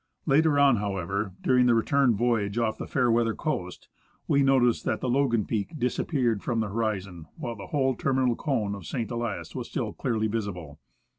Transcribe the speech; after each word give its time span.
Later 0.25 0.57
on, 0.57 0.77
however, 0.77 1.33
during 1.43 1.67
the 1.67 1.75
return 1.75 2.15
voyage 2.15 2.57
off 2.57 2.79
the 2.79 2.87
Fairweather 2.87 3.35
coast, 3.35 3.87
we 4.27 4.41
noticed 4.41 4.83
that 4.83 4.99
the 4.99 5.07
Logan 5.07 5.45
peak 5.45 5.77
disappeared 5.77 6.41
from 6.41 6.59
the 6.59 6.69
horizon, 6.69 7.27
while 7.37 7.55
the 7.55 7.67
whole 7.67 7.93
terminal 7.93 8.35
cone 8.35 8.73
of 8.73 8.87
St. 8.87 9.11
Elias 9.11 9.53
was 9.53 9.67
still 9.69 9.93
clearly 9.93 10.25
visible. 10.25 10.79